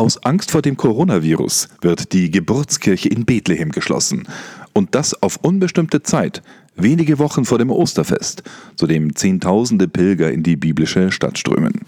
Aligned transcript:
Aus 0.00 0.16
Angst 0.24 0.50
vor 0.50 0.62
dem 0.62 0.78
Coronavirus 0.78 1.68
wird 1.82 2.14
die 2.14 2.30
Geburtskirche 2.30 3.10
in 3.10 3.26
Bethlehem 3.26 3.70
geschlossen. 3.70 4.26
Und 4.72 4.94
das 4.94 5.22
auf 5.22 5.36
unbestimmte 5.42 6.02
Zeit, 6.02 6.40
wenige 6.74 7.18
Wochen 7.18 7.44
vor 7.44 7.58
dem 7.58 7.70
Osterfest, 7.70 8.42
zu 8.76 8.86
dem 8.86 9.14
Zehntausende 9.14 9.88
Pilger 9.88 10.32
in 10.32 10.42
die 10.42 10.56
biblische 10.56 11.12
Stadt 11.12 11.36
strömen. 11.36 11.82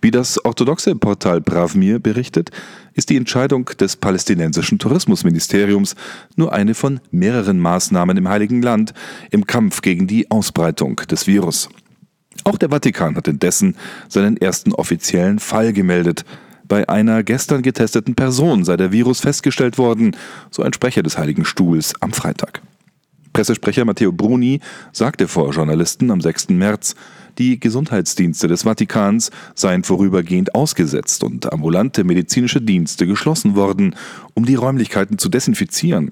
Wie 0.00 0.10
das 0.10 0.42
orthodoxe 0.42 0.94
Portal 0.94 1.42
Bravmir 1.42 1.98
berichtet, 1.98 2.50
ist 2.94 3.10
die 3.10 3.18
Entscheidung 3.18 3.66
des 3.78 3.96
palästinensischen 3.96 4.78
Tourismusministeriums 4.78 5.96
nur 6.36 6.54
eine 6.54 6.72
von 6.72 6.98
mehreren 7.10 7.58
Maßnahmen 7.58 8.16
im 8.16 8.26
Heiligen 8.26 8.62
Land 8.62 8.94
im 9.30 9.46
Kampf 9.46 9.82
gegen 9.82 10.06
die 10.06 10.30
Ausbreitung 10.30 10.96
des 10.96 11.26
Virus. 11.26 11.68
Auch 12.44 12.56
der 12.56 12.70
Vatikan 12.70 13.16
hat 13.16 13.28
indessen 13.28 13.76
seinen 14.08 14.38
ersten 14.38 14.72
offiziellen 14.72 15.38
Fall 15.38 15.74
gemeldet. 15.74 16.24
Bei 16.68 16.86
einer 16.86 17.22
gestern 17.22 17.62
getesteten 17.62 18.14
Person 18.14 18.64
sei 18.64 18.76
der 18.76 18.92
Virus 18.92 19.20
festgestellt 19.20 19.78
worden, 19.78 20.14
so 20.50 20.62
ein 20.62 20.74
Sprecher 20.74 21.02
des 21.02 21.16
Heiligen 21.16 21.46
Stuhls 21.46 21.94
am 22.00 22.12
Freitag. 22.12 22.60
Pressesprecher 23.32 23.86
Matteo 23.86 24.12
Bruni 24.12 24.60
sagte 24.92 25.28
vor 25.28 25.50
Journalisten 25.52 26.10
am 26.10 26.20
6. 26.20 26.50
März, 26.50 26.94
die 27.38 27.58
Gesundheitsdienste 27.58 28.48
des 28.48 28.64
Vatikans 28.64 29.30
seien 29.54 29.84
vorübergehend 29.84 30.54
ausgesetzt 30.54 31.24
und 31.24 31.50
ambulante 31.50 32.04
medizinische 32.04 32.60
Dienste 32.60 33.06
geschlossen 33.06 33.54
worden, 33.54 33.94
um 34.34 34.44
die 34.44 34.56
Räumlichkeiten 34.56 35.18
zu 35.18 35.28
desinfizieren. 35.28 36.10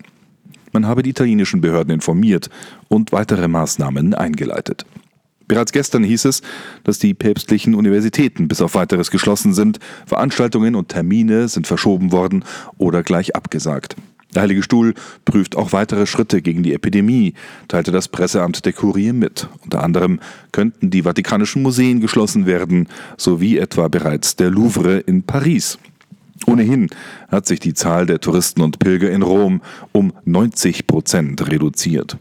Man 0.72 0.86
habe 0.86 1.02
die 1.02 1.10
italienischen 1.10 1.60
Behörden 1.60 1.92
informiert 1.92 2.48
und 2.88 3.12
weitere 3.12 3.48
Maßnahmen 3.48 4.14
eingeleitet. 4.14 4.86
Bereits 5.48 5.72
gestern 5.72 6.02
hieß 6.02 6.24
es, 6.24 6.42
dass 6.84 6.98
die 6.98 7.14
päpstlichen 7.14 7.74
Universitäten 7.74 8.48
bis 8.48 8.60
auf 8.60 8.74
weiteres 8.74 9.10
geschlossen 9.10 9.54
sind, 9.54 9.78
Veranstaltungen 10.06 10.74
und 10.74 10.88
Termine 10.88 11.48
sind 11.48 11.66
verschoben 11.66 12.12
worden 12.12 12.44
oder 12.78 13.02
gleich 13.02 13.36
abgesagt. 13.36 13.96
Der 14.34 14.42
Heilige 14.42 14.62
Stuhl 14.62 14.94
prüft 15.24 15.56
auch 15.56 15.72
weitere 15.72 16.04
Schritte 16.04 16.42
gegen 16.42 16.62
die 16.62 16.74
Epidemie, 16.74 17.34
teilte 17.68 17.92
das 17.92 18.08
Presseamt 18.08 18.66
der 18.66 18.72
Kurie 18.72 19.12
mit. 19.12 19.48
Unter 19.62 19.82
anderem 19.82 20.20
könnten 20.52 20.90
die 20.90 21.02
Vatikanischen 21.02 21.62
Museen 21.62 22.00
geschlossen 22.00 22.44
werden, 22.44 22.88
sowie 23.16 23.56
etwa 23.56 23.88
bereits 23.88 24.36
der 24.36 24.50
Louvre 24.50 24.98
in 24.98 25.22
Paris. 25.22 25.78
Ohnehin 26.44 26.88
hat 27.28 27.46
sich 27.46 27.60
die 27.60 27.72
Zahl 27.72 28.04
der 28.04 28.20
Touristen 28.20 28.60
und 28.60 28.78
Pilger 28.78 29.10
in 29.10 29.22
Rom 29.22 29.62
um 29.92 30.12
90 30.24 30.86
Prozent 30.86 31.48
reduziert. 31.48 32.18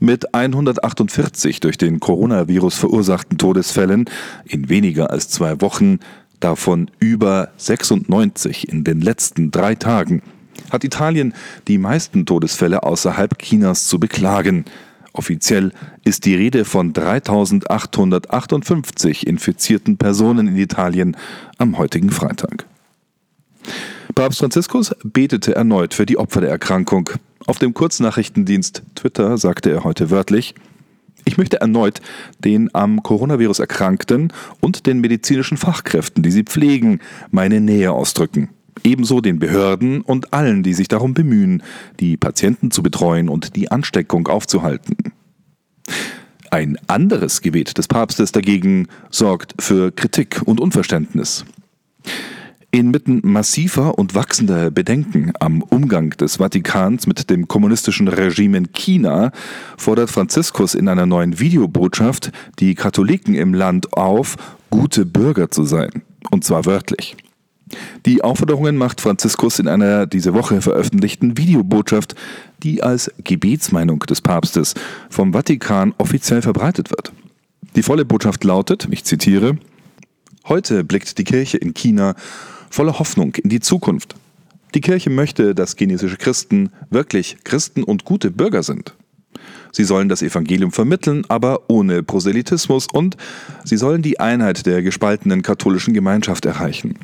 Mit 0.00 0.32
148 0.32 1.58
durch 1.58 1.76
den 1.76 1.98
Coronavirus 1.98 2.76
verursachten 2.76 3.36
Todesfällen 3.36 4.04
in 4.44 4.68
weniger 4.68 5.10
als 5.10 5.28
zwei 5.28 5.60
Wochen, 5.60 5.98
davon 6.38 6.88
über 7.00 7.48
96 7.56 8.68
in 8.68 8.84
den 8.84 9.00
letzten 9.00 9.50
drei 9.50 9.74
Tagen, 9.74 10.22
hat 10.70 10.84
Italien 10.84 11.34
die 11.66 11.78
meisten 11.78 12.26
Todesfälle 12.26 12.84
außerhalb 12.84 13.36
Chinas 13.38 13.88
zu 13.88 13.98
beklagen. 13.98 14.66
Offiziell 15.12 15.72
ist 16.04 16.26
die 16.26 16.36
Rede 16.36 16.64
von 16.64 16.92
3858 16.92 19.26
infizierten 19.26 19.96
Personen 19.96 20.46
in 20.46 20.56
Italien 20.56 21.16
am 21.56 21.76
heutigen 21.76 22.10
Freitag. 22.10 22.66
Papst 24.14 24.40
Franziskus 24.40 24.94
betete 25.04 25.54
erneut 25.54 25.94
für 25.94 26.06
die 26.06 26.18
Opfer 26.18 26.40
der 26.40 26.50
Erkrankung. 26.50 27.10
Auf 27.46 27.58
dem 27.58 27.74
Kurznachrichtendienst 27.74 28.82
Twitter 28.94 29.38
sagte 29.38 29.70
er 29.70 29.84
heute 29.84 30.10
wörtlich, 30.10 30.54
ich 31.24 31.36
möchte 31.36 31.60
erneut 31.60 32.00
den 32.38 32.74
am 32.74 33.02
Coronavirus 33.02 33.58
Erkrankten 33.58 34.32
und 34.60 34.86
den 34.86 35.00
medizinischen 35.00 35.56
Fachkräften, 35.56 36.22
die 36.22 36.30
sie 36.30 36.44
pflegen, 36.44 37.00
meine 37.30 37.60
Nähe 37.60 37.92
ausdrücken 37.92 38.50
ebenso 38.84 39.20
den 39.20 39.38
Behörden 39.38 40.00
und 40.00 40.32
allen, 40.32 40.62
die 40.62 40.74
sich 40.74 40.88
darum 40.88 41.14
bemühen, 41.14 41.62
die 42.00 42.16
Patienten 42.16 42.70
zu 42.70 42.82
betreuen 42.82 43.28
und 43.28 43.56
die 43.56 43.70
Ansteckung 43.70 44.28
aufzuhalten. 44.28 44.96
Ein 46.50 46.78
anderes 46.86 47.42
Gebet 47.42 47.76
des 47.76 47.88
Papstes 47.88 48.32
dagegen 48.32 48.88
sorgt 49.10 49.54
für 49.60 49.92
Kritik 49.92 50.42
und 50.44 50.60
Unverständnis. 50.60 51.44
Inmitten 52.70 53.22
massiver 53.22 53.98
und 53.98 54.14
wachsender 54.14 54.70
Bedenken 54.70 55.32
am 55.40 55.62
Umgang 55.62 56.10
des 56.10 56.36
Vatikans 56.36 57.06
mit 57.06 57.30
dem 57.30 57.48
kommunistischen 57.48 58.08
Regime 58.08 58.58
in 58.58 58.72
China 58.72 59.32
fordert 59.78 60.10
Franziskus 60.10 60.74
in 60.74 60.86
einer 60.86 61.06
neuen 61.06 61.40
Videobotschaft 61.40 62.30
die 62.58 62.74
Katholiken 62.74 63.34
im 63.34 63.54
Land 63.54 63.94
auf, 63.94 64.36
gute 64.68 65.06
Bürger 65.06 65.50
zu 65.50 65.64
sein, 65.64 66.02
und 66.30 66.44
zwar 66.44 66.66
wörtlich. 66.66 67.16
Die 68.04 68.22
Aufforderungen 68.22 68.76
macht 68.76 69.00
Franziskus 69.00 69.58
in 69.58 69.66
einer 69.66 70.06
diese 70.06 70.34
Woche 70.34 70.60
veröffentlichten 70.60 71.38
Videobotschaft, 71.38 72.16
die 72.62 72.82
als 72.82 73.10
Gebetsmeinung 73.24 74.00
des 74.00 74.20
Papstes 74.20 74.74
vom 75.08 75.32
Vatikan 75.32 75.94
offiziell 75.96 76.42
verbreitet 76.42 76.90
wird. 76.90 77.12
Die 77.76 77.82
volle 77.82 78.04
Botschaft 78.04 78.44
lautet, 78.44 78.88
ich 78.90 79.04
zitiere, 79.04 79.56
Heute 80.48 80.82
blickt 80.82 81.18
die 81.18 81.24
Kirche 81.24 81.58
in 81.58 81.74
China 81.74 82.14
voller 82.70 82.98
Hoffnung 82.98 83.34
in 83.36 83.50
die 83.50 83.60
Zukunft. 83.60 84.14
Die 84.74 84.80
Kirche 84.80 85.10
möchte, 85.10 85.54
dass 85.54 85.76
chinesische 85.76 86.16
Christen 86.16 86.70
wirklich 86.90 87.38
Christen 87.44 87.82
und 87.82 88.04
gute 88.04 88.30
Bürger 88.30 88.62
sind. 88.62 88.94
Sie 89.72 89.84
sollen 89.84 90.08
das 90.08 90.22
Evangelium 90.22 90.72
vermitteln, 90.72 91.24
aber 91.28 91.68
ohne 91.68 92.02
Proselytismus 92.02 92.86
und 92.92 93.16
sie 93.64 93.76
sollen 93.76 94.02
die 94.02 94.20
Einheit 94.20 94.66
der 94.66 94.82
gespaltenen 94.82 95.42
katholischen 95.42 95.94
Gemeinschaft 95.94 96.46
erreichen. 96.46 96.98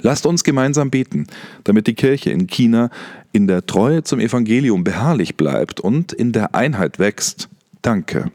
Lasst 0.00 0.26
uns 0.26 0.44
gemeinsam 0.44 0.90
beten, 0.90 1.26
damit 1.64 1.86
die 1.88 1.94
Kirche 1.94 2.30
in 2.30 2.46
China 2.46 2.90
in 3.32 3.48
der 3.48 3.66
Treue 3.66 4.04
zum 4.04 4.20
Evangelium 4.20 4.84
beharrlich 4.84 5.36
bleibt 5.36 5.80
und 5.80 6.12
in 6.12 6.32
der 6.32 6.54
Einheit 6.54 6.98
wächst. 6.98 7.48
Danke. 7.82 8.30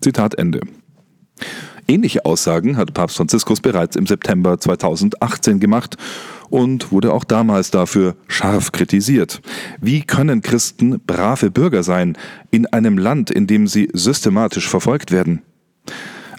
Zitat 0.00 0.36
Ende. 0.36 0.60
Ähnliche 1.90 2.26
Aussagen 2.26 2.76
hat 2.76 2.92
Papst 2.92 3.16
Franziskus 3.16 3.62
bereits 3.62 3.96
im 3.96 4.06
September 4.06 4.60
2018 4.60 5.58
gemacht 5.58 5.96
und 6.50 6.92
wurde 6.92 7.14
auch 7.14 7.24
damals 7.24 7.70
dafür 7.70 8.14
scharf 8.26 8.72
kritisiert. 8.72 9.40
Wie 9.80 10.02
können 10.02 10.42
Christen 10.42 11.00
brave 11.06 11.50
Bürger 11.50 11.82
sein 11.82 12.18
in 12.50 12.66
einem 12.66 12.98
Land, 12.98 13.30
in 13.30 13.46
dem 13.46 13.66
sie 13.66 13.88
systematisch 13.94 14.68
verfolgt 14.68 15.12
werden? 15.12 15.40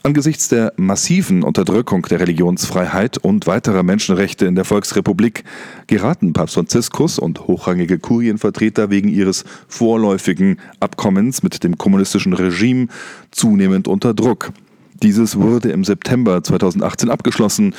Angesichts 0.03 0.49
der 0.49 0.71
massiven 0.77 1.41
Unterdrückung 1.41 2.03
der 2.03 2.19
Religionsfreiheit 2.19 3.17
und 3.17 3.47
weiterer 3.47 3.81
Menschenrechte 3.81 4.45
in 4.45 4.53
der 4.53 4.65
Volksrepublik 4.65 5.45
geraten 5.87 6.31
Papst 6.31 6.53
Franziskus 6.53 7.17
und 7.17 7.47
hochrangige 7.47 7.97
Kurienvertreter 7.97 8.91
wegen 8.91 9.09
ihres 9.09 9.45
vorläufigen 9.67 10.59
Abkommens 10.79 11.41
mit 11.41 11.63
dem 11.63 11.79
kommunistischen 11.79 12.33
Regime 12.33 12.87
zunehmend 13.31 13.87
unter 13.87 14.13
Druck. 14.13 14.53
Dieses 15.01 15.37
wurde 15.37 15.71
im 15.71 15.83
September 15.83 16.43
2018 16.43 17.09
abgeschlossen, 17.09 17.73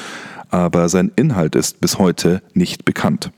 aber 0.49 0.89
sein 0.89 1.13
Inhalt 1.17 1.55
ist 1.55 1.81
bis 1.81 1.99
heute 1.99 2.43
nicht 2.55 2.85
bekannt. 2.85 3.31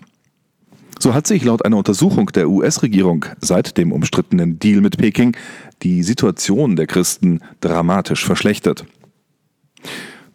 So 0.99 1.15
hat 1.15 1.27
sich 1.27 1.45
laut 1.45 1.65
einer 1.65 1.79
Untersuchung 1.79 2.27
der 2.27 2.49
US-Regierung 2.49 3.25
seit 3.41 3.77
dem 3.77 3.91
umstrittenen 3.91 4.61
Deal 4.61 4.81
mit 4.81 4.99
Peking 4.99 5.37
die 5.83 6.05
Situation 6.05 6.77
der 6.77 6.87
Christen 6.87 7.41
dramatisch 7.61 8.25
verschlechtert. 8.25 8.85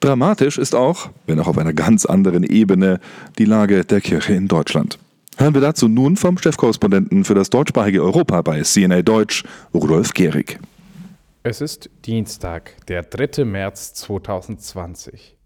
Dramatisch 0.01 0.57
ist 0.57 0.75
auch, 0.75 1.09
wenn 1.25 1.39
auch 1.39 1.47
auf 1.47 1.57
einer 1.57 1.73
ganz 1.73 2.05
anderen 2.05 2.43
Ebene, 2.43 2.99
die 3.37 3.45
Lage 3.45 3.85
der 3.85 4.01
Kirche 4.01 4.33
in 4.33 4.49
Deutschland. 4.49 4.99
Hören 5.37 5.53
wir 5.53 5.61
dazu 5.61 5.87
nun 5.87 6.17
vom 6.17 6.37
Chefkorrespondenten 6.37 7.23
für 7.23 7.35
das 7.35 7.49
deutschsprachige 7.49 8.03
Europa 8.03 8.41
bei 8.41 8.61
CNA 8.61 9.03
Deutsch, 9.03 9.43
Rudolf 9.73 10.13
Gehrig. 10.13 10.59
Es 11.49 11.61
ist 11.61 11.89
Dienstag, 12.03 12.75
der 12.87 13.03
3. 13.03 13.45
März 13.45 13.93
2020. 13.93 15.37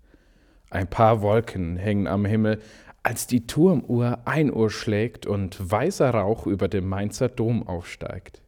Ein 0.72 0.88
paar 0.90 1.22
Wolken 1.22 1.78
hängen 1.78 2.08
am 2.08 2.26
Himmel, 2.26 2.60
als 3.04 3.28
die 3.28 3.46
Turmuhr 3.46 4.18
ein 4.26 4.52
Uhr 4.52 4.72
schlägt 4.72 5.28
und 5.28 5.60
weißer 5.60 6.10
Rauch 6.10 6.48
über 6.48 6.68
dem 6.70 6.90
Mainzer 6.90 7.30
Dom 7.30 7.68
aufsteigt. 7.68 8.42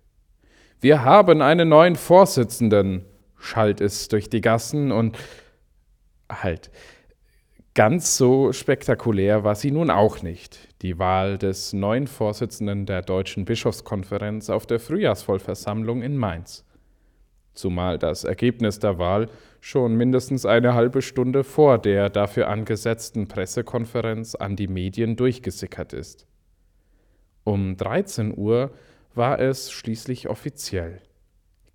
Wir 0.82 1.04
haben 1.04 1.44
einen 1.44 1.70
neuen 1.70 1.96
Vorsitzenden, 1.96 3.06
schallt 3.38 3.82
es 3.82 4.08
durch 4.08 4.32
die 4.32 4.42
Gassen 4.42 4.92
und 4.92 5.20
halt. 6.32 6.72
Ganz 7.76 8.18
so 8.18 8.52
spektakulär 8.52 9.44
war 9.44 9.54
sie 9.54 9.70
nun 9.70 9.92
auch 9.92 10.24
nicht, 10.24 10.70
die 10.82 10.98
Wahl 10.98 11.38
des 11.38 11.72
neuen 11.72 12.08
Vorsitzenden 12.08 12.88
der 12.88 13.04
Deutschen 13.04 13.46
Bischofskonferenz 13.46 14.50
auf 14.50 14.66
der 14.66 14.80
Frühjahrsvollversammlung 14.80 16.02
in 16.02 16.18
Mainz 16.18 16.66
zumal 17.54 17.98
das 17.98 18.24
Ergebnis 18.24 18.80
der 18.80 19.00
Wahl 19.00 19.30
schon 19.62 19.96
mindestens 19.96 20.46
eine 20.46 20.74
halbe 20.74 21.02
Stunde 21.02 21.44
vor 21.44 21.78
der 21.78 22.10
dafür 22.10 22.50
angesetzten 22.50 23.28
Pressekonferenz 23.28 24.36
an 24.36 24.56
die 24.56 24.68
Medien 24.68 25.16
durchgesickert 25.16 25.94
ist. 25.94 26.28
Um 27.44 27.78
13 27.78 28.38
Uhr 28.38 28.72
war 29.16 29.40
es 29.40 29.72
schließlich 29.72 30.30
offiziell. 30.30 31.02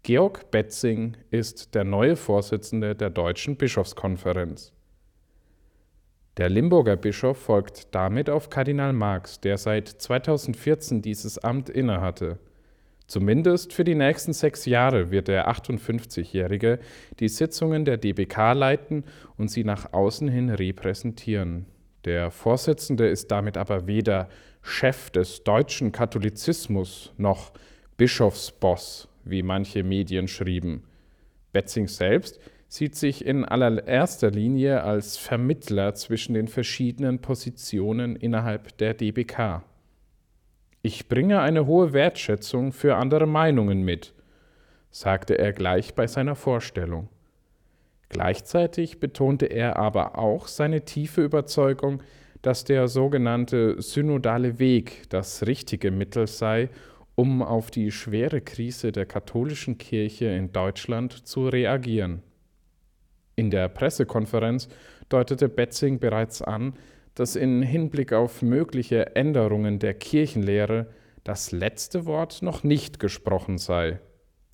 Georg 0.02 0.50
Betzing 0.50 1.16
ist 1.30 1.74
der 1.74 1.84
neue 1.84 2.16
Vorsitzende 2.16 2.94
der 2.94 3.10
Deutschen 3.10 3.56
Bischofskonferenz. 3.56 4.72
Der 6.38 6.48
Limburger 6.48 6.96
Bischof 6.96 7.36
folgt 7.36 7.94
damit 7.94 8.30
auf 8.30 8.48
Kardinal 8.48 8.92
Marx, 8.92 9.40
der 9.40 9.58
seit 9.58 9.88
2014 9.88 11.02
dieses 11.02 11.38
Amt 11.38 11.68
innehatte. 11.68 12.38
Zumindest 13.08 13.72
für 13.72 13.84
die 13.84 13.94
nächsten 13.94 14.34
sechs 14.34 14.66
Jahre 14.66 15.10
wird 15.10 15.28
der 15.28 15.50
58-Jährige 15.50 16.78
die 17.18 17.28
Sitzungen 17.28 17.86
der 17.86 17.96
DBK 17.96 18.52
leiten 18.52 19.04
und 19.38 19.50
sie 19.50 19.64
nach 19.64 19.94
außen 19.94 20.28
hin 20.28 20.50
repräsentieren. 20.50 21.64
Der 22.04 22.30
Vorsitzende 22.30 23.08
ist 23.08 23.30
damit 23.30 23.56
aber 23.56 23.86
weder 23.86 24.28
Chef 24.60 25.08
des 25.08 25.42
deutschen 25.42 25.90
Katholizismus 25.90 27.14
noch 27.16 27.52
Bischofsboss, 27.96 29.08
wie 29.24 29.42
manche 29.42 29.82
Medien 29.82 30.28
schrieben. 30.28 30.84
Betzing 31.52 31.88
selbst 31.88 32.38
sieht 32.68 32.94
sich 32.94 33.24
in 33.24 33.46
allererster 33.46 34.30
Linie 34.30 34.82
als 34.82 35.16
Vermittler 35.16 35.94
zwischen 35.94 36.34
den 36.34 36.46
verschiedenen 36.46 37.20
Positionen 37.20 38.16
innerhalb 38.16 38.76
der 38.76 38.92
DBK. 38.92 39.62
Ich 40.88 41.06
bringe 41.06 41.42
eine 41.42 41.66
hohe 41.66 41.92
Wertschätzung 41.92 42.72
für 42.72 42.96
andere 42.96 43.26
Meinungen 43.26 43.82
mit, 43.82 44.14
sagte 44.90 45.36
er 45.36 45.52
gleich 45.52 45.94
bei 45.94 46.06
seiner 46.06 46.34
Vorstellung. 46.34 47.10
Gleichzeitig 48.08 48.98
betonte 48.98 49.44
er 49.44 49.76
aber 49.76 50.16
auch 50.16 50.48
seine 50.48 50.86
tiefe 50.86 51.22
Überzeugung, 51.22 52.02
dass 52.40 52.64
der 52.64 52.88
sogenannte 52.88 53.82
synodale 53.82 54.58
Weg 54.58 55.10
das 55.10 55.46
richtige 55.46 55.90
Mittel 55.90 56.26
sei, 56.26 56.70
um 57.16 57.42
auf 57.42 57.70
die 57.70 57.90
schwere 57.90 58.40
Krise 58.40 58.90
der 58.90 59.04
katholischen 59.04 59.76
Kirche 59.76 60.28
in 60.28 60.52
Deutschland 60.52 61.12
zu 61.12 61.50
reagieren. 61.50 62.22
In 63.36 63.50
der 63.50 63.68
Pressekonferenz 63.68 64.70
deutete 65.10 65.50
Betzing 65.50 65.98
bereits 65.98 66.40
an, 66.40 66.72
dass 67.18 67.34
in 67.34 67.62
Hinblick 67.62 68.12
auf 68.12 68.42
mögliche 68.42 69.16
Änderungen 69.16 69.80
der 69.80 69.92
Kirchenlehre 69.94 70.86
das 71.24 71.50
letzte 71.50 72.06
Wort 72.06 72.42
noch 72.42 72.62
nicht 72.62 73.00
gesprochen 73.00 73.58
sei. 73.58 73.98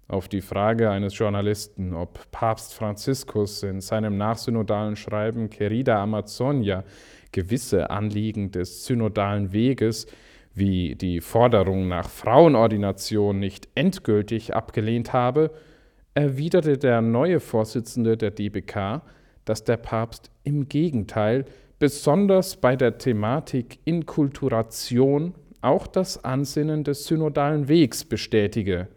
Auf 0.09 0.29
die 0.29 0.41
Frage 0.41 0.89
eines 0.89 1.19
Journalisten, 1.19 1.93
ob 1.93 2.31
Papst 2.31 2.73
Franziskus 2.73 3.63
in 3.65 3.83
seinem 3.83 4.17
nachsynodalen 4.17 4.97
Schreiben 4.97 5.51
Querida 5.51 6.03
Amazonia 6.03 6.85
gewisse 7.33 7.91
Anliegen 7.91 8.51
des 8.51 8.87
synodalen 8.87 9.53
Weges 9.53 10.07
wie 10.55 10.95
die 10.95 11.21
Forderung 11.21 11.87
nach 11.89 12.09
Frauenordination 12.09 13.39
nicht 13.41 13.69
endgültig 13.75 14.55
abgelehnt 14.55 15.13
habe, 15.13 15.51
erwiderte 16.15 16.79
der 16.79 17.03
neue 17.03 17.41
Vorsitzende 17.41 18.17
der 18.17 18.31
DBK, 18.31 19.03
dass 19.45 19.65
der 19.65 19.77
Papst 19.77 20.31
im 20.45 20.69
Gegenteil 20.69 21.45
besonders 21.79 22.57
bei 22.57 22.77
der 22.77 22.99
Thematik 22.99 23.79
Inkulturation 23.85 25.35
auch 25.61 25.87
das 25.87 26.25
Ansinnen 26.25 26.85
des 26.85 27.07
synodalen 27.07 27.69
Wegs 27.69 28.05
bestätige, 28.05 28.89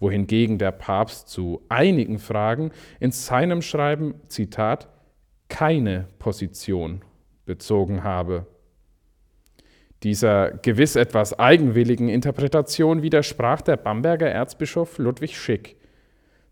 wohingegen 0.00 0.58
der 0.58 0.72
Papst 0.72 1.28
zu 1.28 1.62
einigen 1.68 2.18
Fragen 2.18 2.70
in 3.00 3.10
seinem 3.10 3.62
Schreiben, 3.62 4.14
Zitat, 4.28 4.88
keine 5.48 6.06
Position 6.18 7.02
bezogen 7.46 8.04
habe. 8.04 8.46
Dieser 10.02 10.52
gewiss 10.52 10.94
etwas 10.94 11.36
eigenwilligen 11.38 12.08
Interpretation 12.08 13.02
widersprach 13.02 13.62
der 13.62 13.76
Bamberger 13.76 14.28
Erzbischof 14.28 14.98
Ludwig 14.98 15.36
Schick, 15.36 15.76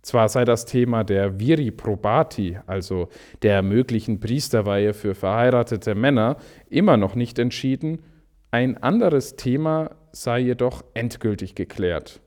zwar 0.07 0.29
sei 0.29 0.45
das 0.45 0.67
Thema 0.67 1.03
der 1.03 1.41
Viri 1.41 1.73
probati, 1.73 2.59
also 2.67 3.09
der 3.43 3.63
möglichen 3.63 4.21
Priesterweihe 4.21 4.95
für 4.95 5.17
verheiratete 5.17 5.97
Männer, 5.97 6.37
immer 6.71 6.97
noch 6.97 7.17
nicht 7.17 7.41
entschieden, 7.41 8.05
ein 8.53 8.81
anderes 8.81 9.35
Thema 9.35 9.97
sei 10.13 10.39
jedoch 10.39 10.85
endgültig 10.95 11.57
geklärt. 11.57 12.21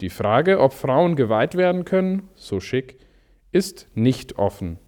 Die 0.00 0.10
Frage, 0.10 0.60
ob 0.60 0.72
Frauen 0.72 1.16
geweiht 1.16 1.56
werden 1.56 1.84
können, 1.84 2.28
so 2.36 2.60
schick, 2.60 2.98
ist 3.50 3.88
nicht 3.94 4.38
offen. 4.38 4.78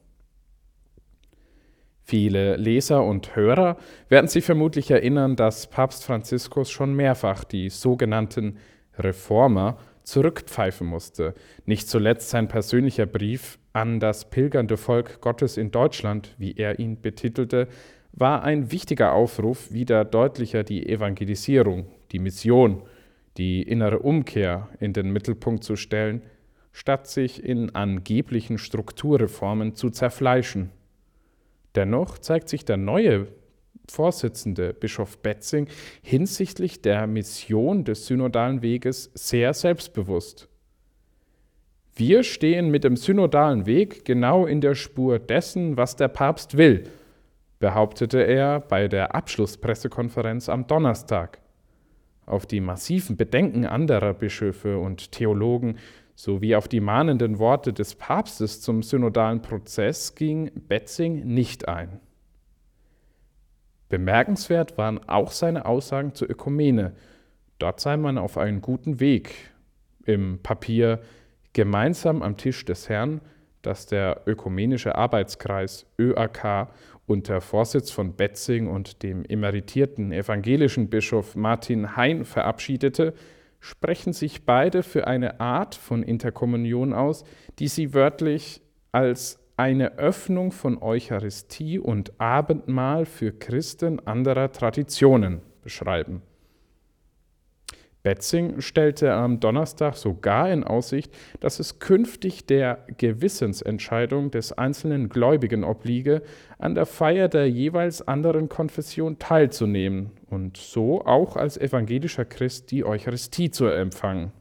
Viele 2.04 2.56
Leser 2.56 3.02
und 3.02 3.34
Hörer 3.34 3.76
werden 4.08 4.28
sich 4.28 4.44
vermutlich 4.44 4.92
erinnern, 4.92 5.34
dass 5.34 5.68
Papst 5.68 6.04
Franziskus 6.04 6.70
schon 6.70 6.94
mehrfach 6.94 7.42
die 7.42 7.70
sogenannten 7.70 8.58
Reformer 8.98 9.78
zurückpfeifen 10.04 10.86
musste. 10.86 11.34
Nicht 11.66 11.88
zuletzt 11.88 12.30
sein 12.30 12.48
persönlicher 12.48 13.06
Brief 13.06 13.58
an 13.72 14.00
das 14.00 14.28
pilgernde 14.30 14.76
Volk 14.76 15.20
Gottes 15.20 15.56
in 15.56 15.70
Deutschland, 15.70 16.34
wie 16.38 16.52
er 16.52 16.78
ihn 16.78 17.00
betitelte, 17.00 17.68
war 18.12 18.42
ein 18.42 18.70
wichtiger 18.70 19.12
Aufruf, 19.12 19.72
wieder 19.72 20.04
deutlicher 20.04 20.64
die 20.64 20.88
Evangelisierung, 20.88 21.86
die 22.12 22.18
Mission, 22.18 22.82
die 23.38 23.62
innere 23.62 24.00
Umkehr 24.00 24.68
in 24.80 24.92
den 24.92 25.10
Mittelpunkt 25.10 25.64
zu 25.64 25.76
stellen, 25.76 26.22
statt 26.72 27.06
sich 27.06 27.42
in 27.42 27.74
angeblichen 27.74 28.58
Strukturreformen 28.58 29.74
zu 29.74 29.90
zerfleischen. 29.90 30.70
Dennoch 31.74 32.18
zeigt 32.18 32.48
sich 32.48 32.64
der 32.64 32.76
neue 32.76 33.28
Vorsitzende 33.92 34.72
Bischof 34.72 35.18
Betzing 35.18 35.68
hinsichtlich 36.02 36.80
der 36.80 37.06
Mission 37.06 37.84
des 37.84 38.06
synodalen 38.06 38.62
Weges 38.62 39.10
sehr 39.14 39.52
selbstbewusst. 39.52 40.48
Wir 41.94 42.22
stehen 42.22 42.70
mit 42.70 42.84
dem 42.84 42.96
synodalen 42.96 43.66
Weg 43.66 44.06
genau 44.06 44.46
in 44.46 44.62
der 44.62 44.74
Spur 44.74 45.18
dessen, 45.18 45.76
was 45.76 45.94
der 45.94 46.08
Papst 46.08 46.56
will, 46.56 46.84
behauptete 47.58 48.22
er 48.22 48.60
bei 48.60 48.88
der 48.88 49.14
Abschlusspressekonferenz 49.14 50.48
am 50.48 50.66
Donnerstag. 50.66 51.42
Auf 52.24 52.46
die 52.46 52.60
massiven 52.60 53.18
Bedenken 53.18 53.66
anderer 53.66 54.14
Bischöfe 54.14 54.78
und 54.78 55.12
Theologen 55.12 55.76
sowie 56.14 56.56
auf 56.56 56.66
die 56.66 56.80
mahnenden 56.80 57.38
Worte 57.38 57.74
des 57.74 57.94
Papstes 57.94 58.62
zum 58.62 58.82
synodalen 58.82 59.42
Prozess 59.42 60.14
ging 60.14 60.50
Betzing 60.66 61.26
nicht 61.26 61.68
ein. 61.68 62.00
Bemerkenswert 63.92 64.78
waren 64.78 65.06
auch 65.06 65.32
seine 65.32 65.66
Aussagen 65.66 66.14
zur 66.14 66.30
Ökumene. 66.30 66.94
Dort 67.58 67.78
sei 67.78 67.98
man 67.98 68.16
auf 68.16 68.38
einem 68.38 68.62
guten 68.62 69.00
Weg. 69.00 69.34
Im 70.06 70.38
Papier 70.42 71.02
Gemeinsam 71.52 72.22
am 72.22 72.38
Tisch 72.38 72.64
des 72.64 72.88
Herrn, 72.88 73.20
das 73.60 73.84
der 73.84 74.22
Ökumenische 74.24 74.94
Arbeitskreis 74.94 75.84
ÖAK 75.98 76.68
unter 77.04 77.42
Vorsitz 77.42 77.90
von 77.90 78.14
Betzing 78.14 78.66
und 78.66 79.02
dem 79.02 79.26
emeritierten 79.26 80.10
evangelischen 80.10 80.88
Bischof 80.88 81.36
Martin 81.36 81.94
Hein 81.94 82.24
verabschiedete, 82.24 83.12
sprechen 83.60 84.14
sich 84.14 84.46
beide 84.46 84.82
für 84.82 85.06
eine 85.06 85.38
Art 85.38 85.74
von 85.74 86.02
Interkommunion 86.02 86.94
aus, 86.94 87.24
die 87.58 87.68
sie 87.68 87.92
wörtlich 87.92 88.62
als 88.90 89.41
eine 89.62 89.96
Öffnung 89.96 90.50
von 90.50 90.82
Eucharistie 90.82 91.78
und 91.78 92.20
Abendmahl 92.20 93.06
für 93.06 93.30
Christen 93.30 94.04
anderer 94.04 94.50
Traditionen 94.50 95.40
beschreiben. 95.62 96.20
Betzing 98.02 98.60
stellte 98.60 99.12
am 99.12 99.38
Donnerstag 99.38 99.94
sogar 99.94 100.50
in 100.50 100.64
Aussicht, 100.64 101.14
dass 101.38 101.60
es 101.60 101.78
künftig 101.78 102.44
der 102.46 102.84
Gewissensentscheidung 102.98 104.32
des 104.32 104.50
einzelnen 104.50 105.08
Gläubigen 105.08 105.62
obliege, 105.62 106.22
an 106.58 106.74
der 106.74 106.86
Feier 106.86 107.28
der 107.28 107.48
jeweils 107.48 108.02
anderen 108.02 108.48
Konfession 108.48 109.20
teilzunehmen 109.20 110.10
und 110.28 110.56
so 110.56 111.04
auch 111.06 111.36
als 111.36 111.56
evangelischer 111.56 112.24
Christ 112.24 112.72
die 112.72 112.84
Eucharistie 112.84 113.52
zu 113.52 113.66
empfangen. 113.66 114.32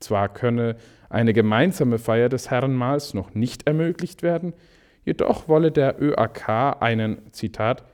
Zwar 0.00 0.30
könne 0.30 0.76
eine 1.14 1.32
gemeinsame 1.32 1.98
Feier 1.98 2.28
des 2.28 2.50
Herrenmahls 2.50 3.14
noch 3.14 3.34
nicht 3.34 3.66
ermöglicht 3.66 4.22
werden, 4.22 4.52
jedoch 5.04 5.48
wolle 5.48 5.70
der 5.70 6.00
ÖAK 6.02 6.80
einen, 6.80 7.32
Zitat, 7.32 7.84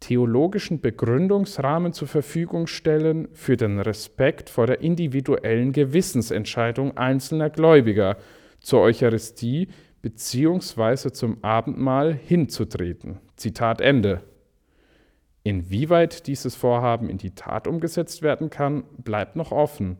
theologischen 0.00 0.80
Begründungsrahmen 0.80 1.92
zur 1.92 2.08
Verfügung 2.08 2.66
stellen 2.66 3.28
für 3.34 3.56
den 3.56 3.78
Respekt 3.78 4.48
vor 4.48 4.66
der 4.66 4.80
individuellen 4.80 5.72
Gewissensentscheidung 5.72 6.96
einzelner 6.96 7.50
Gläubiger 7.50 8.16
zur 8.60 8.80
Eucharistie 8.80 9.68
bzw. 10.02 11.12
zum 11.12 11.44
Abendmahl 11.44 12.14
hinzutreten. 12.14 13.18
Zitat 13.36 13.80
Ende. 13.80 14.22
Inwieweit 15.42 16.26
dieses 16.26 16.54
Vorhaben 16.54 17.08
in 17.08 17.18
die 17.18 17.34
Tat 17.34 17.66
umgesetzt 17.66 18.22
werden 18.22 18.50
kann, 18.50 18.84
bleibt 18.98 19.36
noch 19.36 19.52
offen. 19.52 19.98